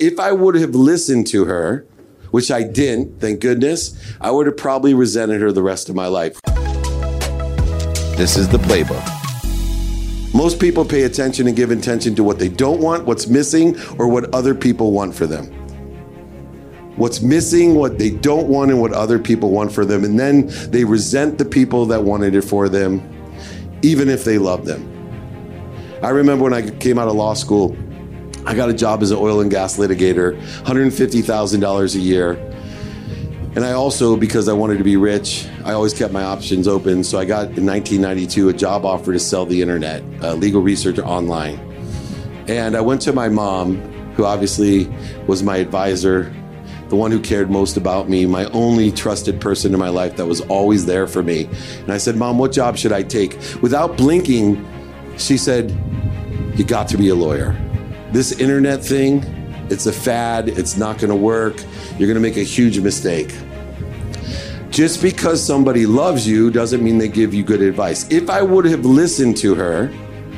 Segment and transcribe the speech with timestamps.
[0.00, 1.84] If I would have listened to her,
[2.30, 6.06] which I didn't, thank goodness, I would have probably resented her the rest of my
[6.06, 6.40] life.
[8.16, 9.04] This is the playbook.
[10.32, 14.08] Most people pay attention and give attention to what they don't want, what's missing, or
[14.08, 15.48] what other people want for them.
[16.96, 20.02] What's missing, what they don't want, and what other people want for them.
[20.02, 23.02] And then they resent the people that wanted it for them,
[23.82, 24.82] even if they love them.
[26.02, 27.76] I remember when I came out of law school,
[28.46, 32.32] I got a job as an oil and gas litigator, $150,000 a year.
[33.54, 37.02] And I also, because I wanted to be rich, I always kept my options open.
[37.02, 40.98] So I got in 1992 a job offer to sell the internet, uh, legal research
[40.98, 41.58] online.
[42.48, 43.76] And I went to my mom,
[44.14, 44.88] who obviously
[45.26, 46.32] was my advisor,
[46.90, 50.26] the one who cared most about me, my only trusted person in my life that
[50.26, 51.48] was always there for me.
[51.80, 53.38] And I said, Mom, what job should I take?
[53.62, 54.66] Without blinking,
[55.16, 55.70] she said,
[56.56, 57.56] You got to be a lawyer.
[58.12, 59.22] This internet thing,
[59.70, 61.62] it's a fad, it's not gonna work,
[61.96, 63.32] you're gonna make a huge mistake.
[64.70, 68.10] Just because somebody loves you doesn't mean they give you good advice.
[68.10, 69.88] If I would have listened to her,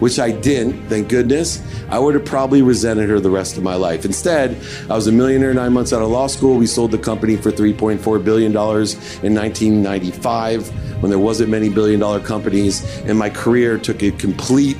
[0.00, 3.74] which I didn't, thank goodness, I would have probably resented her the rest of my
[3.74, 4.04] life.
[4.04, 4.56] Instead,
[4.88, 6.56] I was a millionaire nine months out of law school.
[6.56, 12.20] We sold the company for $3.4 billion in 1995 when there wasn't many billion dollar
[12.20, 14.76] companies, and my career took a complete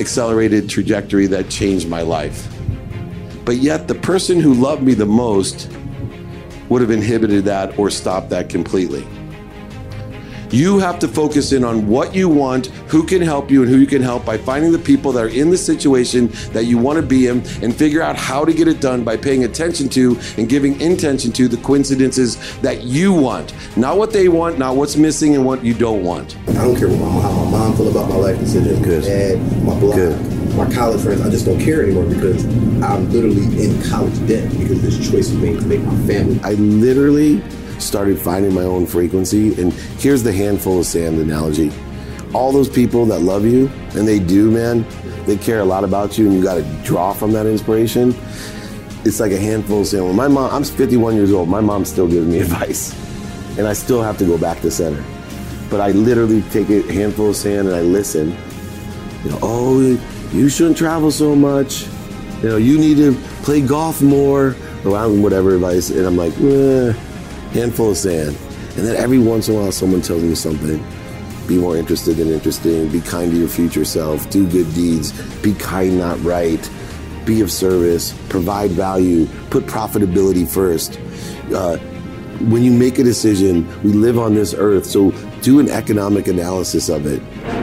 [0.00, 2.48] accelerated trajectory that changed my life.
[3.44, 5.70] But yet, the person who loved me the most
[6.68, 9.06] would have inhibited that or stopped that completely.
[10.50, 13.78] You have to focus in on what you want, who can help you, and who
[13.78, 16.96] you can help by finding the people that are in the situation that you want
[16.96, 20.18] to be in and figure out how to get it done by paying attention to
[20.38, 23.54] and giving intention to the coincidences that you want.
[23.76, 26.36] Not what they want, not what's missing and what you don't want.
[26.48, 29.04] I don't care what my, how my mom feel about my life decisions, Good.
[29.04, 30.56] dad, my block, Good.
[30.56, 31.20] my college friends.
[31.20, 32.44] I just don't care anymore because
[32.82, 36.40] I'm literally in college debt because this choice was made to make my family.
[36.42, 37.40] I literally
[37.80, 39.60] started finding my own frequency.
[39.60, 41.72] And here's the handful of sand analogy.
[42.32, 44.86] All those people that love you, and they do, man,
[45.26, 48.14] they care a lot about you, and you got to draw from that inspiration.
[49.04, 50.06] It's like a handful of sand.
[50.06, 52.94] When my mom, I'm 51 years old, my mom still gives me advice,
[53.58, 55.04] and I still have to go back to center.
[55.70, 58.36] But I literally take a handful of sand and I listen.
[59.24, 59.80] You know, oh,
[60.32, 61.86] you shouldn't travel so much.
[62.42, 63.12] You know, you need to
[63.42, 65.90] play golf more, or whatever advice.
[65.90, 66.94] And I'm like, eh,
[67.52, 68.36] handful of sand.
[68.76, 70.84] And then every once in a while, someone tells me something.
[71.46, 72.88] Be more interested than interesting.
[72.90, 74.30] Be kind to your future self.
[74.30, 75.12] Do good deeds.
[75.42, 76.70] Be kind, not right.
[77.24, 78.14] Be of service.
[78.28, 79.26] Provide value.
[79.50, 80.98] Put profitability first.
[81.52, 81.76] Uh,
[82.48, 85.10] when you make a decision, we live on this earth, so
[85.42, 87.22] do an economic analysis of it.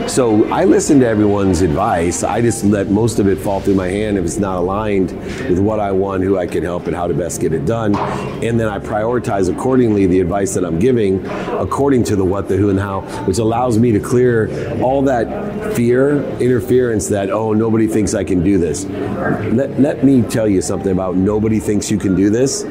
[0.09, 2.23] So I listen to everyone's advice.
[2.23, 5.11] I just let most of it fall through my hand if it's not aligned
[5.49, 7.95] with what I want, who I can help, and how to best get it done.
[8.43, 12.55] And then I prioritize accordingly the advice that I'm giving according to the what, the
[12.55, 14.49] who, and how, which allows me to clear
[14.81, 18.85] all that fear, interference that, oh, nobody thinks I can do this.
[18.85, 22.63] Let, let me tell you something about nobody thinks you can do this.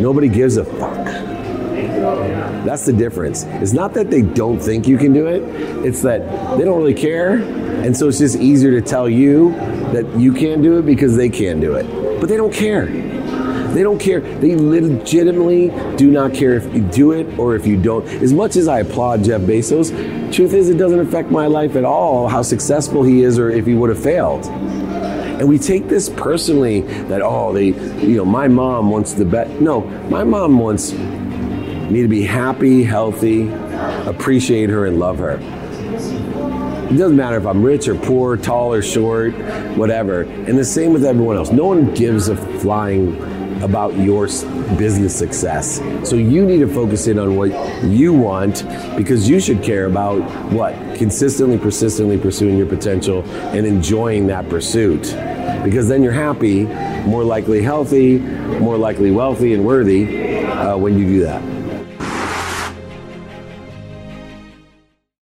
[0.00, 1.29] Nobody gives a fuck.
[2.00, 3.44] That's the difference.
[3.44, 5.42] It's not that they don't think you can do it,
[5.84, 6.20] it's that
[6.56, 7.38] they don't really care.
[7.84, 9.52] And so it's just easier to tell you
[9.92, 11.86] that you can't do it because they can do it.
[12.20, 12.86] But they don't care.
[12.86, 14.20] They don't care.
[14.20, 18.04] They legitimately do not care if you do it or if you don't.
[18.06, 19.90] As much as I applaud Jeff Bezos,
[20.34, 23.66] truth is, it doesn't affect my life at all how successful he is or if
[23.66, 24.44] he would have failed.
[24.46, 29.50] And we take this personally that, oh, they, you know, my mom wants the best.
[29.60, 29.80] No,
[30.10, 30.92] my mom wants
[31.90, 33.50] me to be happy, healthy,
[34.06, 35.38] appreciate her, and love her.
[36.90, 39.32] It doesn't matter if I'm rich or poor, tall or short,
[39.76, 40.22] whatever.
[40.22, 41.52] And the same with everyone else.
[41.52, 43.16] No one gives a flying
[43.62, 44.26] about your
[44.76, 45.80] business success.
[46.08, 47.50] So you need to focus in on what
[47.84, 50.74] you want because you should care about what?
[50.96, 53.22] Consistently, persistently pursuing your potential
[53.54, 55.02] and enjoying that pursuit.
[55.62, 56.64] Because then you're happy,
[57.04, 61.59] more likely healthy, more likely wealthy and worthy uh, when you do that.